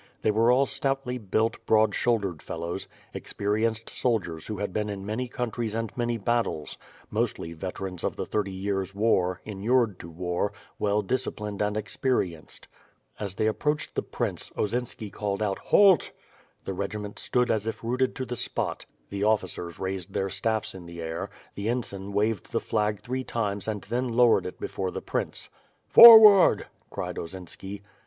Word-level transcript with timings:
They 0.23 0.31
were 0.31 0.51
all 0.51 0.65
stoutly 0.65 1.19
built, 1.19 1.63
broad 1.67 1.93
shouldered 1.93 2.41
fellows— 2.41 2.87
experienced 3.13 3.87
soldiers 3.87 4.47
who 4.47 4.57
had 4.57 4.73
been 4.73 4.89
in 4.89 5.05
many 5.05 5.27
countries 5.27 5.75
and 5.75 5.95
many 5.95 6.17
battles; 6.17 6.75
mostly 7.11 7.53
veterans 7.53 8.03
of 8.03 8.15
the 8.15 8.25
Thirty 8.25 8.51
Years' 8.51 8.95
War, 8.95 9.41
inured 9.45 9.99
to 9.99 10.09
war, 10.09 10.53
well 10.79 11.03
disciplined 11.03 11.61
and 11.61 11.77
ex 11.77 11.97
perienced. 11.97 12.65
As 13.19 13.35
they 13.35 13.45
approached 13.45 13.93
the 13.93 14.01
prince, 14.01 14.49
Osinski 14.57 15.11
called 15.13 15.43
out, 15.43 15.59
"Halt!" 15.65 16.13
The 16.65 16.73
regiment 16.73 17.19
stood 17.19 17.51
as 17.51 17.67
if 17.67 17.83
rooted 17.83 18.15
to 18.15 18.25
the 18.25 18.35
spot; 18.35 18.87
the 19.11 19.23
officers 19.23 19.77
raised 19.77 20.13
their 20.13 20.31
staffs 20.31 20.73
in 20.73 20.87
the 20.87 20.99
air; 20.99 21.29
the 21.53 21.69
ensign 21.69 22.11
waved 22.11 22.51
the 22.51 22.59
flag 22.59 23.01
three 23.01 23.23
times 23.23 23.67
and 23.67 23.81
then 23.83 24.07
lowered 24.09 24.47
it 24.47 24.59
before 24.59 24.89
the 24.89 24.99
prince. 25.03 25.51
"Forward," 25.87 26.65
cried 26.89 27.17
Osinski. 27.19 27.81